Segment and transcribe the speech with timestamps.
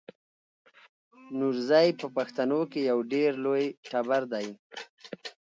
[1.39, 4.47] نورزی په پښتنو کې یو ډېر لوی ټبر دی.